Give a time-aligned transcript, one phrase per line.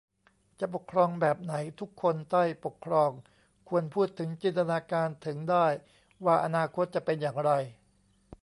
[0.59, 3.11] จะปกครองแบบไหน ทุกคนใต้ปกครอง
[3.69, 5.67] ควรพูดถึงจินตนาการถึงได้
[6.25, 7.51] ว่าอนาคตจะเป็นอย่างไร